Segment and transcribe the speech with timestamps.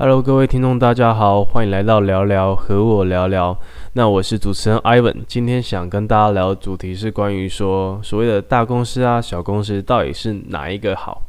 [0.00, 3.58] Hello，各位听众，大家好，欢迎来到聊聊和我聊聊。
[3.94, 11.20] 那我是主持人 Ivan，今天想跟大家聊的主题是关于说所谓的大公司啊、小公司到底是哪一个好。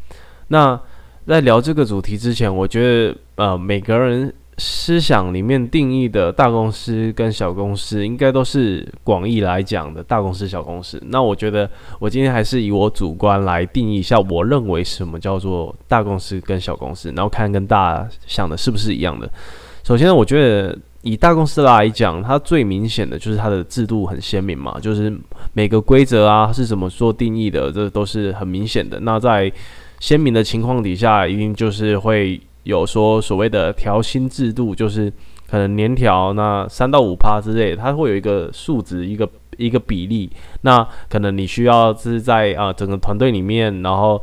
[0.50, 0.80] 那
[1.26, 4.32] 在聊这个主题之前，我觉得呃每个人。
[4.60, 11.02] 思想里面定义的大公司跟小公司，应该都是广义来讲的大公司、小公司。
[11.08, 19.28] 那我觉得，我今天还是以我主观来定义一下，我认为什么叫做大公司跟小公司，然后看跟大家想的是不是一样的。
[19.84, 25.12] 首先，我觉得以大公司来讲，它最明显的就是它的制度很鲜明嘛，就是
[25.54, 29.00] 每个规则啊是怎么做定义的，这都是很明显的。
[29.00, 29.52] 那在
[30.00, 32.40] 鲜明的情况底下，一定就是会。
[32.64, 35.12] 有说所谓的调薪制度，就是
[35.50, 40.30] 可能年调那三到五趴之类，它会有一个数值，一个一个比例。
[40.62, 44.22] 那可能你需要是在啊整个团队里面，然后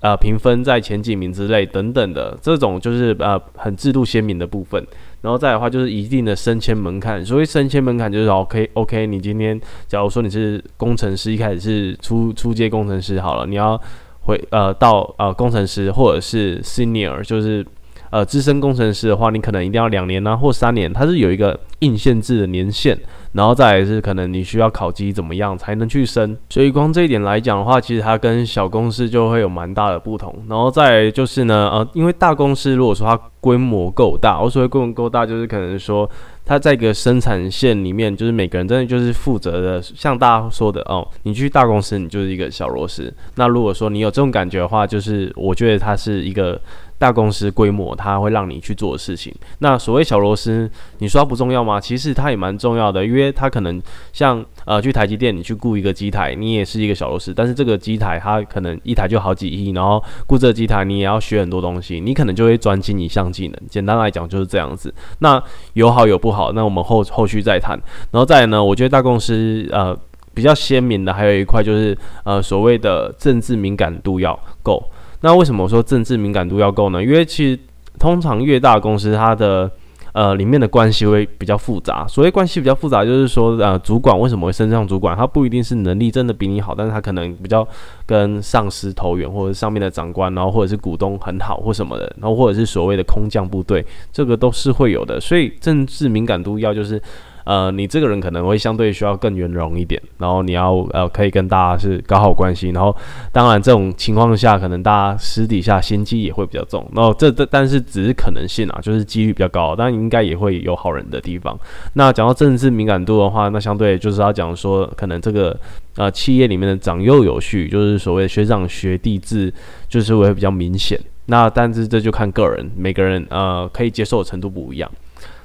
[0.00, 4.82] 呃评分在前几名之类等等的这种，就是呃很制度鲜明的部分。
[5.20, 13.78] 然后再的话就是一定的升迁门槛，所谓升迁门槛就是 OK OK，你今天假如说你是工程师，一开始是初初阶工程师好了，你要。
[14.24, 17.64] 回呃到呃工程师或者是 senior，就是
[18.10, 22.98] 呃资深工程师的话，你可能一定要两年呢或三年，它是有一个硬限制的年限，
[23.32, 30.34] 然后再来是可能你需要考级怎么样才能去升，所以光这一点来讲的话，其实它跟小公司就会有蛮大的不同。
[30.48, 36.08] 然后再来就是呢，呃，因为大公司如果说它规模够大，我所谓规模够大，就是可能说。
[36.44, 43.14] 它在一个生产线里面，就是每个人真的就是负责的，像大家说的哦，你去大公司，你就是一个小螺丝。
[43.36, 46.60] 那如果说你有这种感觉的话，就是我觉得它是一个。
[47.02, 49.34] 大公司规模，它会让你去做的事情。
[49.58, 51.80] 那所谓小螺丝，你说它不重要吗？
[51.80, 57.34] 其实它也蛮重要的，因为它可能像呃，去台积电，你去雇一个机台，你也是一个小螺丝。
[57.34, 63.60] 但是这个机台它可能一台就好几亿，然后雇这个机台，你也要学很多东西，你可能就会专精一项技能。
[63.68, 64.94] 简单来讲就是这样子。
[65.18, 67.76] 那有好有不好，那我们后后续再谈。
[68.12, 69.98] 然后再来呢，我觉得大公司呃
[70.32, 74.80] 比较鲜明的还有一块就是呃所谓的政治敏感度要够。
[75.22, 77.02] 那为什么说政治敏感度要够呢？
[77.02, 77.58] 因为其实
[77.98, 79.70] 通常越大公司，它的
[80.12, 82.06] 呃里面的关系会比较复杂。
[82.06, 87.66] 所谓关系比较复杂，就是说呃主管为什么会升上主管，他不一定是能力真的比你好，但是他可能比较
[88.04, 95.20] 跟上司投缘，或者上面的长官，然后或者是股东很好或什么的，然后或者是所谓的空降部队，这个都是会有的。
[95.20, 97.00] 所以政治敏感度要就是。
[97.44, 102.94] 呃，你这个人可能会相对需要更圆融一点，然后你要呃可以跟大家是搞好关系，然后
[103.32, 111.58] 当然这种情况下，可能大家私底下心机也会比较重，然后这这但是只是可能性啊，就是几率比较高，但应该也会有好人的地方。
[111.94, 115.58] 那讲到政治敏感度的话，那相对就是要讲说，可能这个
[115.96, 119.52] 呃企业里面的长幼有序，就是所谓学长学弟制，
[119.88, 120.98] 就是会比较明显。
[121.26, 124.90] 那但是这就看个人，每个人呃可以接受的程度不一样。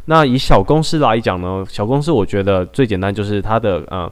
[0.08, 4.12] 那以小公司来讲呢，小公司我觉得最简单就是它的呃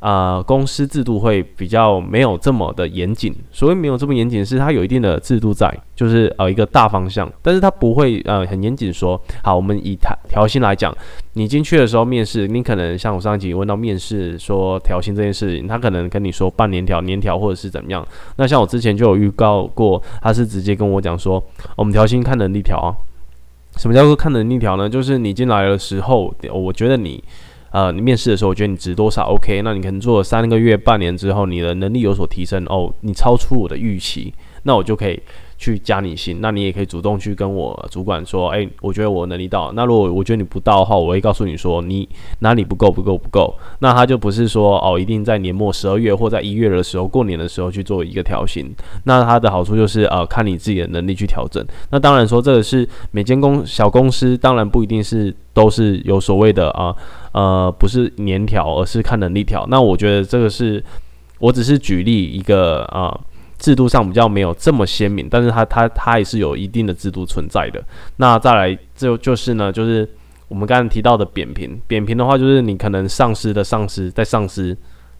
[0.00, 3.34] 呃公司制度会比较没有这么的严谨。
[3.52, 10.92] 所谓没有这么严谨，是它有一定的制度在，就是呃一个大方向，但是它不会呃很严谨说，好，我们以调调薪来讲，
[11.34, 18.04] 你进去的时候面试，你可能像我上一集问到面试说调薪这件事情，他可能跟你说半年调、年调或者是怎么样。
[18.36, 21.40] 那像我之前就有预告过，他是直接跟我讲说，
[21.76, 22.90] 我们调薪看能力调啊。
[23.78, 24.88] 什么叫做看能力条呢？
[24.88, 27.22] 就是你进来的时候，我觉得你，
[27.70, 34.34] 呃，你面试的时候，我觉得你值多少？OK，那你可能做了三个月、半年之后，你的能力有所提升，哦，你超出我的预期，
[34.64, 35.18] 那我就可以。
[35.58, 39.72] 去加你薪，那你也可以主动去跟我主管说，哎，我觉得我能力到。
[39.72, 42.08] 那如果我觉得你不到的话，我会告诉你说你
[42.38, 43.52] 哪里不够，不够，不够。
[43.80, 48.72] 那他就不是说哦，一定在年末十二月或在一月的时候过年的时候去做一个调薪。
[49.02, 51.66] 那它的好处就是呃，看你自己的能力去调整。
[51.90, 56.94] 那当然说这个是每间公小公司，当然不一定是都是有所谓的啊
[57.32, 59.66] 呃，不是年调，而是看能力调。
[59.68, 60.84] 那我觉得这个是
[61.40, 63.18] 我只是举例一个啊。
[63.58, 67.82] 制度上比较没有这么鲜明，但是它它它也是有一定的制度存在的。
[68.16, 70.08] 那再来就就是呢，就是
[70.46, 74.76] 我们刚才提到的扁平，扁平的话就是你可能上司的上司在上司，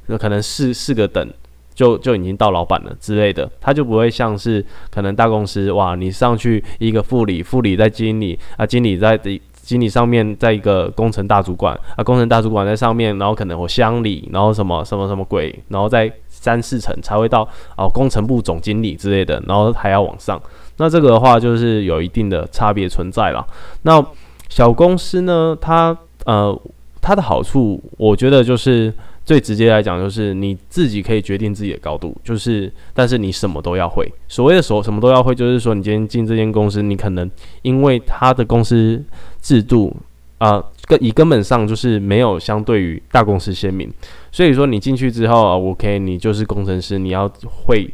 [0.06, 1.28] 那可能四四个等
[1.74, 9.18] 就就已经到老板了之类的，他就不会像是可能大公司哇，你上去一个副理，副理在经理啊，经理在
[9.52, 16.08] 经理上面在一个工程大主管啊，工程大主管在上面，然后可能我乡里，然后什么什么什么鬼，然后再。
[16.48, 17.46] 三四层才会到
[17.76, 20.40] 哦，工程部总经理之类的，然后还要往上。
[20.78, 23.46] 那这个的话就是有一定的差别存在了。
[23.82, 24.04] 那
[24.48, 26.58] 小公司呢，它呃。
[27.00, 28.92] 它的好处，我觉得就是
[29.24, 34.12] 最直接来讲，就是你自己可以决定自己的高度，就是但是你什么都要会。
[34.26, 37.30] 所谓的所什么都要会，就是说你今天进这间公司，你可能
[37.62, 39.02] 因为它的公司
[39.40, 39.96] 制度
[40.38, 43.92] 啊，根以根本上就是没有相对于大公司鲜明，
[44.32, 47.28] 所以说你进去之后啊，OK，你就是工程师，你要
[47.66, 47.88] 会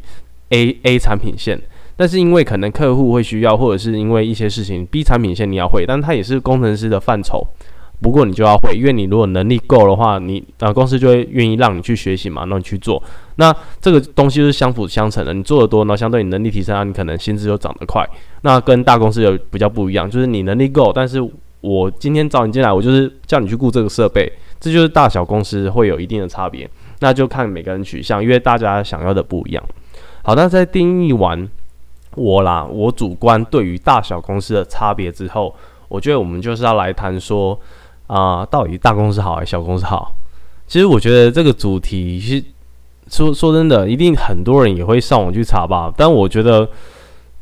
[0.49, 1.59] A A 产品线。
[1.97, 7.41] 但是因为可能客户会需要，或者是因为一些事情，B 产品线你要会，但它也是工程师的范畴。
[8.01, 13.01] 不过你就要会，因为你如果能力够的话，你啊公司就会愿意让你去学习嘛，让你去做。
[13.37, 18.05] 那这个东西是相辅相成的，你做的多，那相对你能力提升啊，你可能薪资就涨得快。
[18.41, 21.25] 那跟大公司有比较不一样，就是你能力够，但是
[21.65, 26.69] 我今天找你进来，我就是叫你去雇这个设备，这就是大小公司会有一定的差别。
[26.99, 29.63] 那就看每个人取向，因为大家想要的不一样。
[30.23, 31.49] 好，那在定义完。
[32.17, 35.53] 我啦，我主观对于大小公司的差别之后，
[35.89, 37.59] 我觉得我们就是要来谈说
[38.07, 40.13] 啊，到底大公司好还是小公司好？
[40.65, 42.41] 其实我觉得这个主题是
[43.09, 45.93] 说说真的，一定很多人也会上网去查吧。
[45.97, 46.65] 但我觉得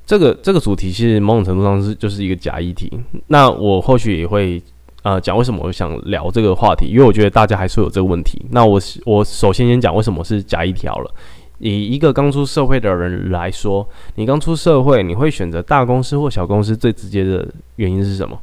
[0.05, 2.91] 这个这个主题其实某种程度上是就是一个假议题。
[3.27, 4.61] 那我或许也会
[5.03, 8.45] 呃讲为什么我想聊这个话题，因为我觉得大家还是有这个问题。
[8.51, 11.11] 那我我首先先讲为什么是假议题好了。
[11.59, 16.75] 以一个刚出社会的人来说，你刚出社会，你会选择大公司或小公司？
[16.75, 17.47] 最直接的
[17.77, 18.38] 原因是什么？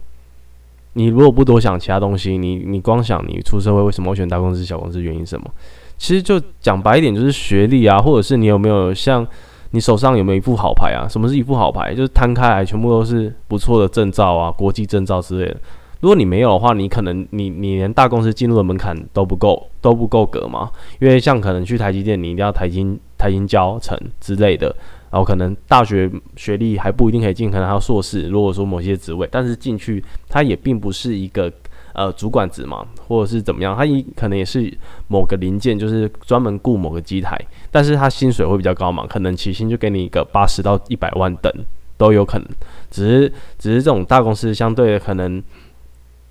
[0.95, 5.03] 你如果不多想其他东西，你你光想你出社会为什么会选大公司、小公司？
[5.03, 5.51] 原因什么？
[5.99, 9.27] 其实就讲白一点，就是学历啊，或者是你有没有像
[9.73, 11.07] 你手上有没有一副好牌啊？
[11.09, 11.95] 什么是一副好牌？
[11.95, 15.57] 就是摊开来全部都是不错的证照啊，国际证照之类的。
[16.01, 20.71] 如果你没有的话，你可能你你连大公司进入的门槛都不够都不够格嘛？
[20.99, 24.75] 因为像可能去台积电，你一定要台金台金教程之类的，
[25.11, 28.29] 然后可能大学学历还不一定可以进，可能还要硕士。
[28.29, 31.53] 如果说某些职位，但是进去它也并不是一个
[31.93, 34.73] 呃主管职嘛，或者是怎么样，他一可能也是
[35.09, 37.39] 某个零件，就是专门雇某个机台，
[37.71, 41.53] 但是他薪水会比较高嘛，可能起薪就给你一个八十到一百万等
[41.97, 42.49] 都有可能。
[42.91, 45.43] 只是只是这种大公司相对可能。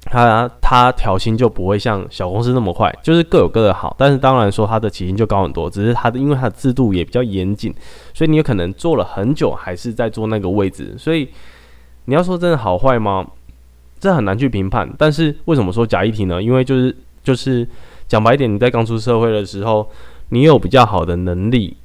[0.05, 7.75] 他他调薪就不会像小公司那么快，就是各有各的好，但是当然说他的起薪就高很多，只是他的因为他的制度也比较严谨，
[8.13, 11.27] 所以你有可能做了很久还是在做那个位置，所以
[12.05, 13.27] 你要说真的好坏吗？
[13.99, 14.89] 这很难去评判。
[14.97, 16.41] 但是为什么说假议题呢？
[16.41, 17.67] 因为就是就是
[18.07, 19.89] 讲白一点，你在刚出社会的时候，
[20.29, 21.75] 你有比较好的能力，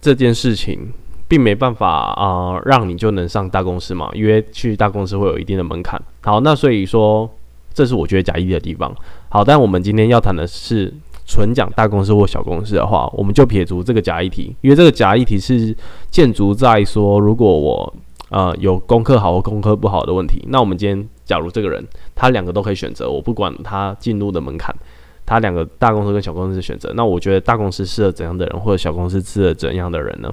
[0.00, 0.92] 这件事情
[1.28, 6.00] 并没办法啊让你就能上大公司嘛，因为去大公司会有一定的门槛。
[6.22, 7.30] 好，那所以说。
[7.74, 8.92] 这是我觉得假议题的地方。
[9.28, 10.92] 好，但我们今天要谈的是
[11.24, 15.76] 纯讲大公司或小公司的话，我们就撇除这个假议题，因为这个假议题是
[16.10, 17.94] 建筑在说，如果我
[18.30, 21.84] 呃有功课好或功课不好的问题，那我们今天假如这个人
[22.14, 24.74] 他两个都可以选择，我不管他进入的门槛，
[25.26, 30.32] 他两个大公司跟小公司的选择，那我觉得大公司适合怎样的人，或者小公司适合怎样的人呢？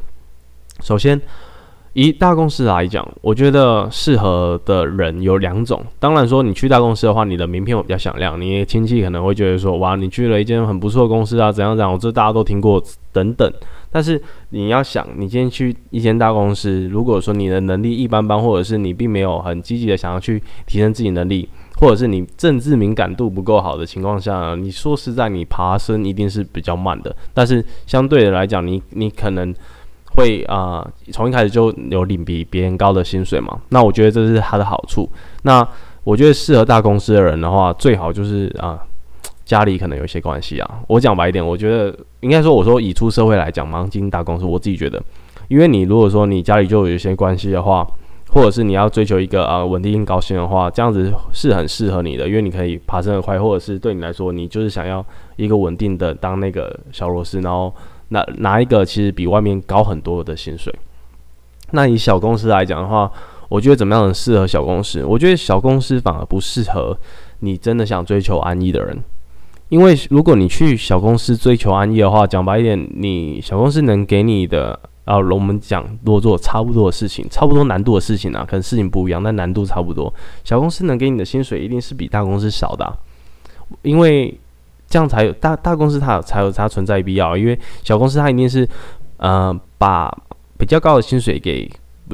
[0.82, 1.20] 首先。
[1.96, 5.82] 以大公司来讲，我觉得适合的人有两种。
[5.98, 12.84] 当然说，你去大公司的话，你的名片会比较响亮，你亲戚可能会觉得说，哇，你去了一间很不错的公司啊，怎样怎样，我这大家都听过
[13.14, 13.50] 等等。
[13.90, 21.48] 但是你要想，你今天去一间大公司，如果说你的能力一般般，或者是你并没有很积极的想要去提升自己能力，
[21.78, 27.16] 或者是你政治敏感度不够好的情况下，你说实在，你爬升一定是比较慢的。
[27.34, 29.56] 但是相对的来讲，你你可能。
[30.16, 33.60] 会啊，从一开始就有领比别人高的薪水嘛？
[33.70, 35.10] 那我觉得这是它的好处。
[35.44, 35.68] 那
[36.04, 38.80] 我觉得适合大公司的人的话，最好就是啊，
[39.44, 40.80] 家里可能有一些关系啊。
[40.88, 45.02] 我讲白一点，我觉得应该说，我说以出社会来讲，忙进大公司，我自己觉得，
[45.48, 47.86] 因为你如果说你家里就有一些关系的话，
[48.30, 57.74] 或者是你要追求一个啊稳定性高薪的话，这样子是很适合你的，因为你可以爬升的快，或者是对你来说，你就是想要一个稳定的当那个小螺丝，然后。
[58.10, 60.74] 拿拿一个其实比外面高很多的薪水。
[61.72, 63.12] 那以小公司来讲的话，
[63.50, 65.04] 我觉得怎么样适合小公司？
[65.04, 66.96] 我觉得小公司反而不适合
[67.40, 68.98] 你真的想追求安逸的人。
[69.70, 80.14] 因为如果你去小公司追求安逸的话，讲白一点，你小公司能给你的啊，我们讲多做差不多的事情，差不多难度的事情啊，可能事情不一样，但难度差不多。
[80.44, 82.98] 小公司能给你的薪水一定是比大公司少的，
[83.82, 84.38] 因为。
[84.96, 87.36] 这样才有大大公司，它才有它存在必要。
[87.36, 88.66] 因为小公司它一定是，
[89.18, 90.10] 呃，把
[90.58, 91.70] 比较高的薪水给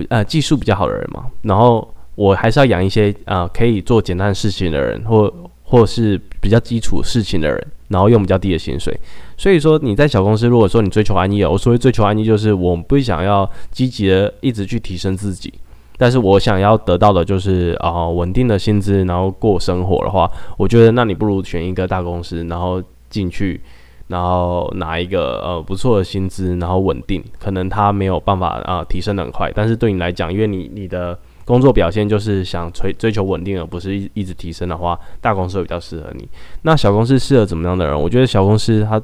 [0.09, 1.25] 呃技术比较好的人嘛。
[1.43, 5.31] 然后我还是要养一些呃可以做简单事情的人，或
[5.63, 8.99] 或是比较基础事情的人，然后用比较低的薪水。
[9.37, 15.53] 所以说你在小公司，如果说你追求安逸，我所谓追求安逸，就是我不想要积极的一直去提升自己。
[16.01, 20.27] 但是我想要得到的就是啊稳定的薪资，然后过生活的话，
[20.57, 23.61] 我觉得那你不如选一个大公司，然后进去，
[24.07, 31.15] 然后拿一个呃不错的薪资，然后稳定，可能它没有办法啊提升的很快，但是对你来讲，因为你你的
[31.45, 36.27] 工作表现就是想追追求稳定，而不是一一直提升的话，大公司会比较适合你。
[36.63, 38.01] 那小公司适合怎么样的人？
[38.01, 38.99] 我觉得小公司它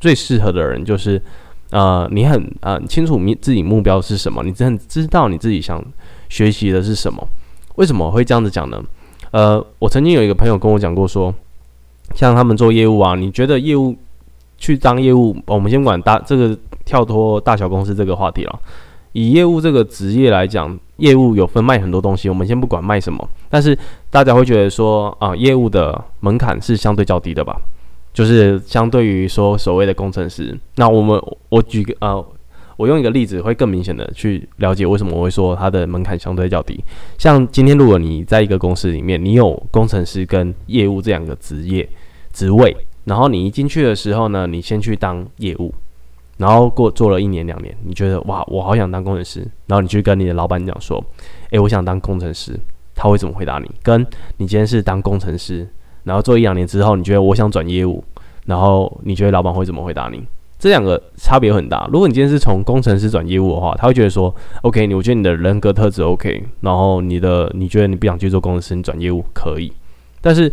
[0.00, 1.20] 最适合的人就是。
[1.70, 4.42] 呃，你很呃清楚你自己目标是什么？
[4.42, 5.82] 你真知道你自己想
[6.28, 7.26] 学习的是什么？
[7.76, 8.82] 为什么会这样子讲呢？
[9.30, 11.32] 呃，我曾经有一个朋友跟我讲过，说
[12.14, 13.96] 像他们做业务啊，你觉得业务
[14.58, 18.60] 去当业务，我们先管大这个跳脱大小公司这个话题了。
[19.12, 23.76] 以业务这个职业来讲，业务有分卖很多东西，我们先不管卖什么，但是
[24.10, 27.56] 大家会觉得说啊，业务的门槛是相对较低的吧？
[28.12, 32.26] 就是相对于说所谓的工程师，那我们我举个呃，
[32.76, 36.82] 我用一个例子会更明显的去了解为什么我会说它的门槛相对较低。
[37.18, 41.88] 像今天如果你在一个公司里面，你有工程师跟业务这两个职业
[42.32, 45.72] 职位，然后你一进去的时候呢，你先去当业务，
[46.38, 51.00] 然后过做了一年两年，你觉得哇，我好想当工程师，然后你去跟你的老板讲说，
[51.50, 52.58] 诶，我想当工程师，
[52.94, 53.70] 他会怎么回答你？
[53.82, 54.04] 跟
[54.38, 55.68] 你今天是当工程师。
[56.04, 58.02] 然后做一两年之后，你觉得我想转业务，
[58.46, 60.22] 然后你觉得老板会怎么回答你？
[60.58, 61.88] 这两个差别很大。
[61.90, 69.72] 如果你今天是从工程师转业务的话，他会觉得说，OK，你我觉得你的人格特质 OK，然后你的你觉得你不想去做工程师，你转业务可以。
[70.20, 70.52] 但是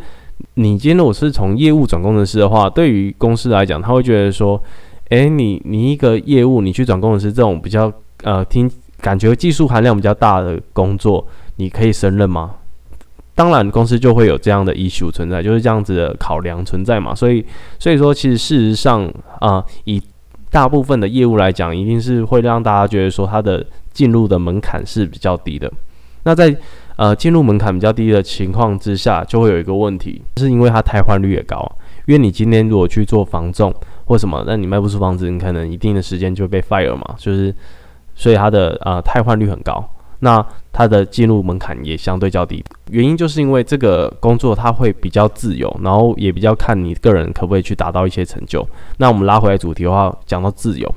[0.53, 4.61] 你今天如果是从业务转工程师的话，对于公司来讲，他会觉得说，
[5.09, 7.91] 诶，你你一个业务你去转工程师这种比较
[8.23, 11.27] 呃听感觉技术含量比较大的工作，
[11.57, 12.55] 你可以胜任吗？
[13.37, 17.13] 当然，公司就会有这样的 issue 存在，就是这样子的考量存在嘛。
[17.13, 17.45] 所以，
[17.77, 19.07] 所以说，其实事实上
[19.39, 20.01] 啊，以
[20.49, 23.63] 大部分的业务来讲，一定是会让大家觉得说，它的
[23.93, 25.71] 进入的门槛是比较低的。
[26.23, 26.57] 那在
[26.95, 31.63] 呃进入门槛比较低的情况之下，就会有一个问题，是因为它汰换率也高。
[32.07, 33.71] 因为你今天如果去做房仲
[34.05, 37.53] 或什么，那你卖不出房子，你可能一定的时间就被 fire 嘛，就是
[38.15, 39.87] 所以它的啊汰换率很高。
[40.19, 48.67] 那它的进入门槛也相对较低，原因就是因为这个工作它会比较自由，然后也比较看你个人可不可以去达到一些成就。
[48.97, 50.91] 那我们拉回来主题的话，讲到自由，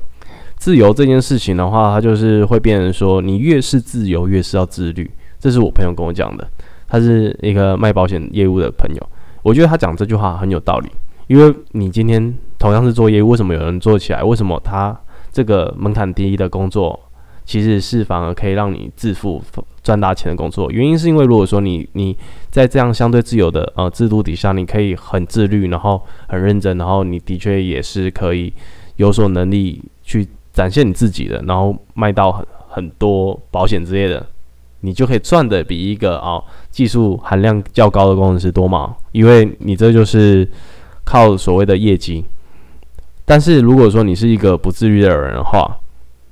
[0.57, 5.09] 自由这件事情的话，它就是会变成说，你越是自由，越是要自律。
[5.39, 6.47] 这是我朋友跟我讲的，
[6.87, 9.09] 他是一个卖保险业务的朋友，
[9.41, 10.89] 我觉得他讲这句话很有道理，
[11.27, 14.23] 因为你今天同样是做业务，为什么有人做起来？
[14.23, 14.95] 为什么他
[15.31, 16.99] 这个门槛低的工作？
[17.45, 19.41] 其实是反而可以让你致富、
[19.83, 20.69] 赚大钱的工作。
[20.71, 22.15] 原因是因为，如果说你你
[22.49, 28.53] 在这样相对自由的呃制度底下，你可以很自律，然后很认真，然后你的确也是可以
[28.95, 34.25] 有所能力去展现你自己的，然后卖到很很多保险之类的，
[34.81, 38.95] 你就可以赚的比一个啊技术含量较高的工程师多嘛。
[39.11, 40.47] 因为你这就是
[41.03, 42.23] 靠所谓的业绩。
[43.25, 45.77] 但是如果说你是一个不自律的人的话，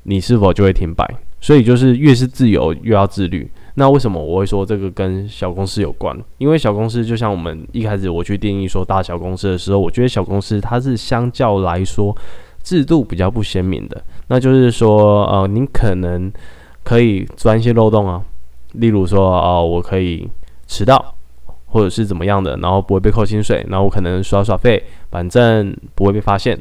[0.04, 1.06] 你是否就会停摆？
[1.42, 3.50] 所以就是越是自由，越要自律。
[3.76, 6.18] 那为什么我会说这个跟小公司有关？
[6.38, 12.14] 因为小公司就像我们一开始我去定义说大小公司的时候，我觉得小公司它是相较来说
[12.62, 14.04] 制度比较不鲜明的。
[14.28, 16.30] 那就是说，呃，你可能
[16.84, 18.22] 可以钻一些漏洞啊，
[18.74, 20.28] 例如说，哦，我可以
[20.68, 21.16] 迟到，
[21.68, 26.60] 或者是怎么样的，然后不会被扣薪水，然后我可能耍耍费，反正不会被发现。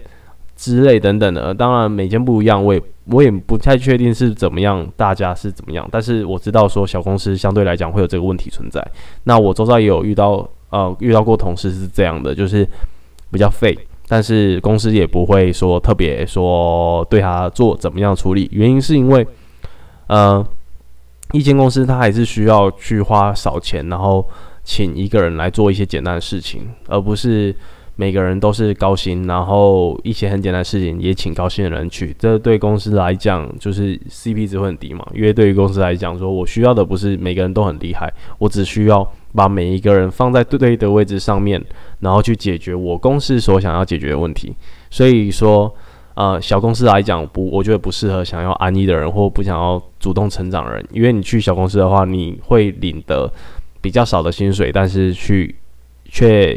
[0.59, 8.85] 之类等等的，当然每间不一样，我也我也不太确定是怎么样，大家是怎么样，但是我知道说小公司相对来讲会有这个问题存在。
[9.23, 12.69] 那我周遭也有遇到，呃，遇到过同事是这样的，就是
[13.31, 18.49] 比较废，但是公司也不会说特别说对他做怎么样处理。
[18.51, 19.25] 原因是因为，
[20.09, 20.45] 呃，
[21.31, 24.29] 一间公司他还是需要去花少钱，然后
[24.65, 27.55] 请一个人来做一些简单的事情，而不是。
[28.01, 35.05] 每个人都是高薪，然后一些很简单的事情也请高薪的人去，这对公司来讲就是 CP 值会很低嘛？
[35.13, 41.61] 因为对于公司来讲，说我需要的不是每个人都很厉害，我只需要把每一个人放在对对的位置上面，
[41.99, 44.55] 然后去解决我公司所想要解决的问题。
[44.91, 45.75] 所以说，
[46.15, 53.29] 呃，小公司来讲不，我觉得不适合想要安逸的人或不想要主动成长的人，因为你去小公司的话，你会领得
[53.81, 55.57] 比较少的薪水，但是去
[56.05, 56.57] 却。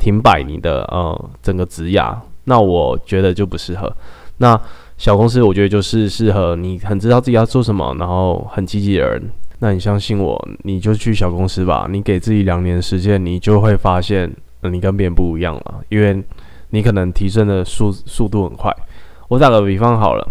[0.00, 3.92] 停摆你的呃整个职涯，那我觉得就不适合。
[4.38, 4.58] 那
[4.96, 9.22] 小公司我觉得就是适合你很知道自己要做什么，然后很积极的人。
[9.60, 11.86] 那你相信我，你就去小公司吧。
[11.90, 16.22] 你给自己两年时间，你就会发现你跟别人不一样了，因为
[16.70, 18.74] 你可能提升的速速度很快。
[19.28, 20.26] 我打个比方好了，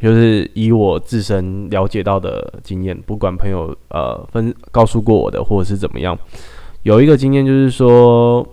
[0.00, 6.16] 就是以我自身了解到的经验，不管朋友呃分告诉过我的，或者是怎么样，
[6.82, 8.46] 有一个经验就是说，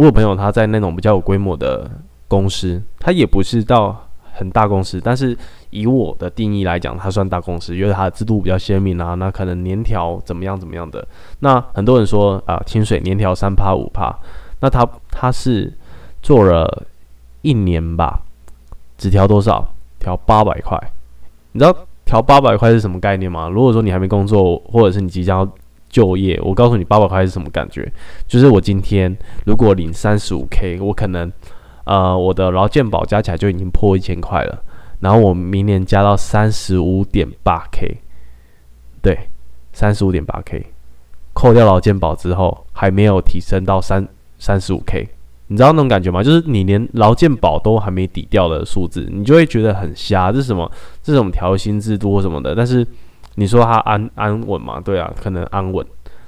[0.00, 1.90] 我有朋友他在那种比较有规模的
[2.26, 5.36] 公司，他也不是到很大公司，但是
[5.68, 11.06] 以我的定义来讲，他算大公司，因为它的制度比较鲜明啊，那可能年条怎么样怎么样的。
[11.40, 14.18] 那很多人说啊，清水年条三趴五趴，
[14.60, 15.70] 那他他是
[16.22, 16.86] 做了
[17.42, 18.22] 一年吧，
[18.96, 19.68] 只调多少？
[19.98, 20.80] 调八百块，
[21.52, 21.76] 你知道
[22.06, 23.50] 调八百块是什么概念吗？
[23.50, 25.52] 如果说你还没工作，或者是你即将要
[25.90, 27.92] 就业，我告诉你八百块是什么感觉？
[28.26, 31.30] 就是我今天如果领三十五 K，我可能
[31.84, 34.62] 呃我的劳健保加起来就已经破一千块了，
[35.00, 37.98] 然后我明年加到三十五点八 K，
[39.02, 39.28] 对，
[39.72, 40.64] 三十五点八 K，
[41.34, 45.08] 扣掉劳健保之后还没有提升到三三十五 K。
[45.48, 46.22] 你知道那种感觉吗？
[46.22, 50.30] 就是你连劳健保都还没抵掉的数字，你就会觉得很瞎。
[50.30, 50.70] 这是什么？
[51.02, 52.54] 这种调薪制度什么的？
[52.54, 52.86] 但是
[53.40, 54.78] 你说它安安稳嘛？
[54.78, 55.84] 对啊，可能安稳。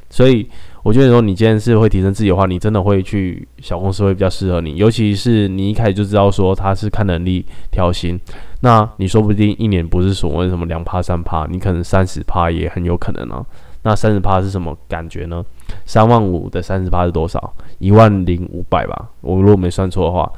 [0.08, 0.46] 所以
[0.82, 4.76] 我觉得说，你今天是会提升自己的话，你真的会去小公司会比较适合你。
[4.76, 8.18] 尤其是你一开始就知道说他是看能力调薪，
[8.60, 13.44] 那你说不定一年不是所谓什么两趴三趴，你可能三十趴也很有可能啊。
[13.84, 15.44] 那三十趴是什么感觉呢？
[15.84, 17.52] 三万五的三十趴是多少？
[17.78, 19.08] 一万零五百吧。
[19.20, 20.30] 我如果没算错的话，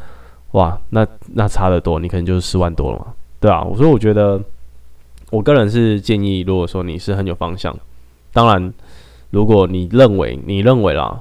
[0.52, 3.06] 哇，那那差得多，你可能就是四万多了嘛，
[3.40, 3.62] 对啊。
[3.62, 4.40] 我说，我觉得，
[5.34, 7.76] 我个人是建议，如果说你是很有方向，
[8.32, 8.72] 当然，
[9.30, 11.20] 如果你认为你认为啦，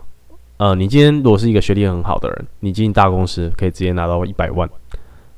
[0.57, 4.69] 呃，你今天如果是一个学历很好的人，你进大公司可以直接拿到一百万。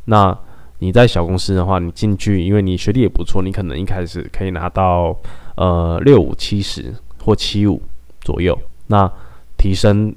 [0.06, 0.38] 那
[0.80, 5.16] 你在小公司的话，你进去，因为你学历也不错，你可能一开始可以拿到。
[5.56, 7.82] 呃，六五七十或七五
[8.20, 9.10] 左右，那
[9.58, 10.14] 提升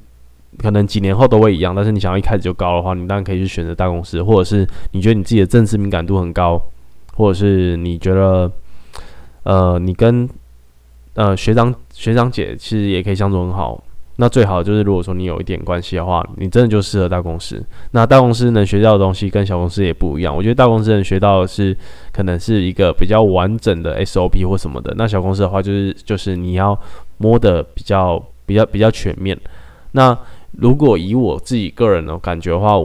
[0.58, 1.72] 可能几年后都会一样。
[1.72, 6.60] 但是你想要一开始就高的话，你当然可以去选择大公司，或者是你觉得你自己的政治敏感度很高，
[7.18, 8.50] 或者是你觉得
[9.42, 10.26] 呃，你跟
[11.14, 13.82] 呃学长学长姐其实也可以相处很好。
[14.20, 17.64] 那最好就是，如果说你有一点关系的话，你真的就适合大公司。
[17.92, 20.36] 那大公司能学到的东西跟小公司也不一样。
[20.36, 21.76] 我觉得大公司能学到的是，
[22.12, 24.92] 可能是一个比较完整的 SOP 或什么的。
[24.96, 26.76] 那小公司的话，就是就是你要
[27.18, 29.38] 摸的比较比较比较全面。
[29.92, 30.18] 那
[30.52, 32.76] 如果以我自己个人的感觉的话，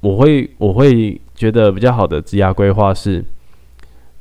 [0.00, 3.24] 我会我会觉得比较好的职业规划是，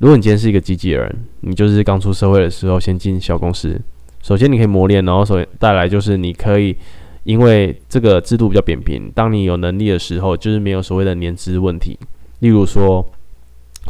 [0.01, 3.79] 如果你今天是一个机器人，你就是刚出社会的时候先进小公司。
[4.23, 6.75] 首先，你可以磨练，然后首带来就是你可以，
[7.23, 11.99] 因为这个制度比较扁平，当你有能力的时候，就是没有所谓的年资问题。
[12.39, 13.07] 例如说，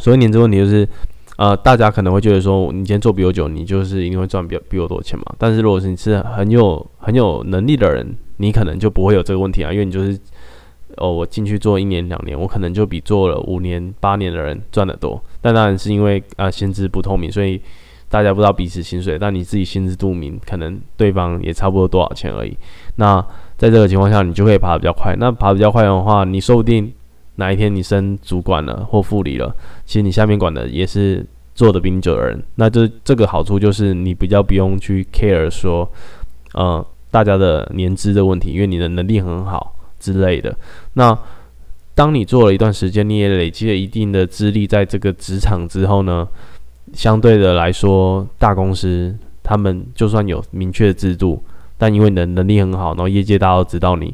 [0.00, 0.86] 所谓年资问题就是，
[1.38, 5.24] 呃，大家可能会觉得说，你今天做比我久，你就是一定会赚比比我多钱嘛。
[5.38, 10.18] 但是如果是你是很有很有能力的人，你可能就不会有这个问题啊，因为你就是，
[10.96, 15.22] 哦，我进去做一年两年，我可能就比做了五年八年的人赚得多。
[15.40, 17.60] 但当然是因为啊薪资不透明，所以。
[18.12, 22.54] 大家不知道彼此薪水，但你自己心知肚明，可能对方也差不多多少钱而已。
[22.96, 23.24] 那
[23.56, 25.16] 在这个情况下，你就可以爬得比较快。
[25.18, 26.92] 那爬得比较快的话，你说不定
[27.36, 31.24] 哪一天你升主管了或副理了，其实你下面管的也是
[31.54, 32.42] 做的比你久的人。
[32.56, 35.90] 那这这个好处就是你比较不用去 care 说，
[36.52, 40.54] 呃，大家的年资的问题，因为你的能力很好之类的。
[40.94, 41.16] 那
[41.94, 46.26] 当你做了一段时间，你也累积了一定的资历，在这个职场之后呢？
[46.94, 51.42] 相对的来说，大公司他们就算有明确的制度，
[51.78, 54.12] 但因为你的能力很好，然后业界大家都知道你，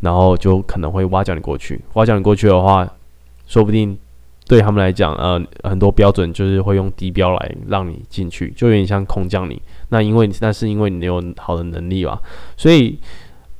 [0.00, 1.80] 然后就可能会挖角你过去。
[1.94, 2.86] 挖角你过去的话，
[3.46, 3.96] 说不定
[4.48, 9.62] 对他们来讲，呃，很多标准就是会用低标来让你进去，就有点像空降你。
[9.90, 12.20] 那因为那是因为你有好的能力吧。
[12.56, 12.98] 所以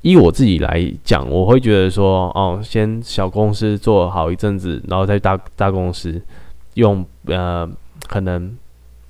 [0.02, 6.20] 依我自己来讲，我会觉得说，哦，先小公司做好一阵子，然后再大大公司
[6.74, 7.70] 用呃。
[8.08, 8.56] 可能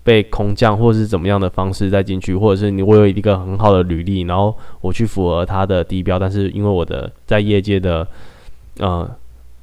[0.03, 8.07] 被空降或是怎么样的方式再进去，或者是你我有一个很好的履历，然后我去符合他的低标，但是因为我的在业界的
[8.79, 9.09] 呃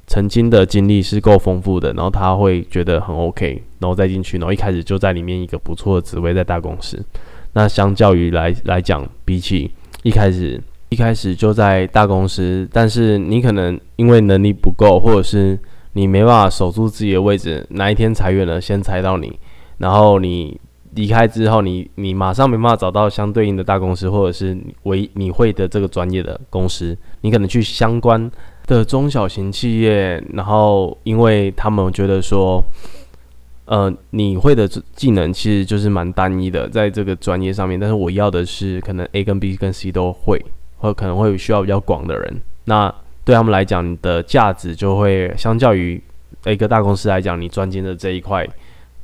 [0.08, 7.00] 曾经的经历是够丰富的，然后他会觉得很 OK，然后再进去，然后一开始就在里面一个不错的职位在大公司。
[7.52, 9.70] 那相较于来来讲，比起
[10.02, 10.60] 一开始
[10.90, 15.58] 一开始就在大公司，但是你可能因为能力不够，或者是
[15.92, 19.38] 你没办法守住自己的位置，哪一天裁员了，先裁到你，
[19.78, 20.58] 然后你
[20.94, 28.30] 离开之后，你你马上没办法找到相对应的大公司，或者是为你会的这个专业的公司，你可能去相关
[28.66, 32.64] 的中小型企业，然后因为他们觉得说，
[33.66, 40.42] 呃，你会的技能其实就是蛮单一的，在这个专业上面，但是我要的是可能 A 跟 B 跟 C 都会，
[40.78, 42.92] 或可能会需要比较广的人，那。
[43.24, 46.02] 对他们来讲，你的价值就会相较于
[46.46, 48.48] 一个大公司来讲，你专精的这一块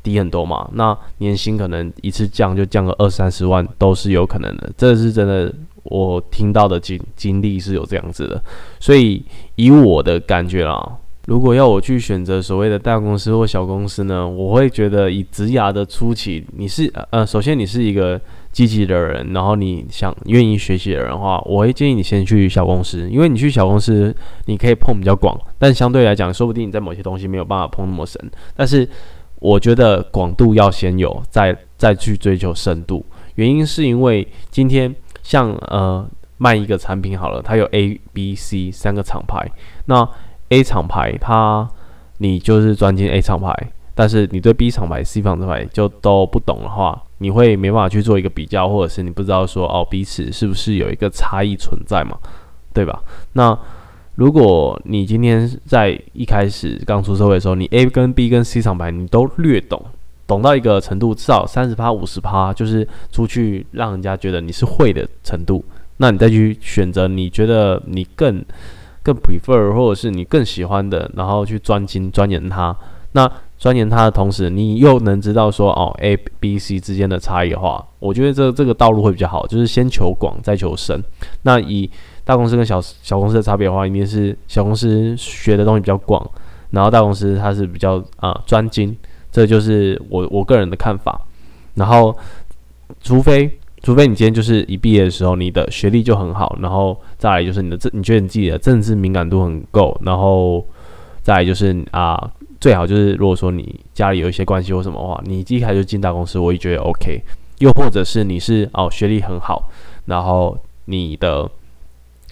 [0.03, 8.43] 低很多嘛，那年薪可能一次降就降个二三十万都是有可能的，这是真的，我听到的经经历是有这样子的，
[8.81, 9.23] 所以
[9.57, 10.97] 以我的感觉啊。
[11.27, 14.27] 如果要我去选择所谓的大公司或小公司呢？
[14.27, 18.19] 我会觉得以职涯的初期，你是呃，首先你是一个
[18.55, 24.15] 积极的人，然后你想愿意学习的人的话，我会建议你先去小公司，因为你去小公司
[24.47, 28.31] 你可以碰比较广，但相对来讲，说不定你在某些东西没有办法碰那么深。
[28.55, 28.89] 但是
[29.41, 33.05] 我觉得广度要先有，再再去追求深度。
[33.35, 39.51] 原因是因为今天像呃卖一个产品好了，它有 A、B、C 三个厂牌，
[39.87, 40.09] 那
[40.51, 41.69] A 厂牌，它
[42.19, 43.53] 你就是专精 A 厂牌，
[43.97, 52.19] 但是你对 B 厂牌、C 厂牌就都不懂的话，你会没办法去做一个比较，或者是你不知道说哦彼此是不是有一个差异存在嘛，
[52.75, 53.03] 对吧？
[53.33, 53.59] 那
[54.17, 59.83] 如果你今天在一开始刚出社会的时候，你 A 跟 B 跟 C 厂牌你都略懂，
[60.27, 65.65] 懂到一个程度，至少三十趴、五十趴，就是出去让人家觉得你是会的程度，
[65.97, 68.45] 那你再去选择你觉得你更。
[69.05, 72.75] 更 prefer 或者是你更喜欢的，然后去专精钻研它。
[73.13, 73.31] 那
[73.65, 81.03] 钻研它的同时，你又能知道说哦 A、B、C 之间的差异化，我觉得这这个道路会比较好，就是先求广再求深。
[81.45, 81.91] 那以
[82.25, 86.31] 大公司跟小小公司的差别的话，一定是小公司学的东西比较广，
[86.73, 88.95] 然后大公司它是比较啊专精。
[89.33, 91.19] 这就是我我个人的看法。
[91.73, 92.15] 然后，
[93.01, 93.51] 除非。
[93.83, 100.67] 除非你今天就是一毕业的时候，你的学历就很好，然后再来就是你的政，你觉得你自己的政治敏感度很够，然后
[101.23, 102.31] 再来就是啊，
[102.65, 107.21] 最好就是如果说你家里有一些关系或什么的话，你一开始就进大公司，我也觉得 OK。
[107.59, 109.69] 又或者是你是哦学历很好，
[110.07, 111.47] 然后你的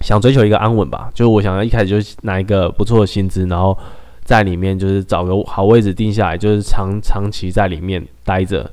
[0.01, 3.77] 想追求一个安稳吧，就是我想要一开始就拿一个不错的薪资，然后
[4.23, 8.67] 在里面就是找个好位置定下来，就是长长期在里面待着，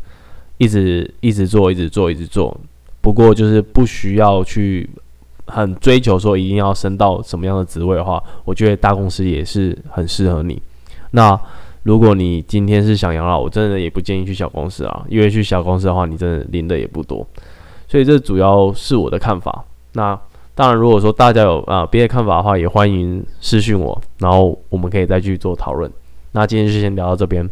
[0.57, 2.59] 一直一直做，一直做，一直做。
[3.03, 4.89] 不过就是不需要去
[5.45, 10.59] 很追求说一定要升到什么样的职位的话，我觉得大公司也是很适合你。
[11.13, 11.39] 那
[11.83, 17.27] 如果你今天是想养老，我真的也不建议去小公司啊，因为去小公司的话，你真的领的也不多。
[17.89, 19.65] 所以这主要是我的看法。
[19.95, 20.19] 那
[20.55, 25.91] 当然，如果说大家有啊别的看法的话，也欢迎私信我，然后我们可以再去做讨论。
[26.33, 27.49] 那今天就先聊到这边。